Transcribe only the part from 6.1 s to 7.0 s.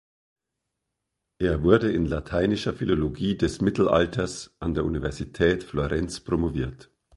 promoviert.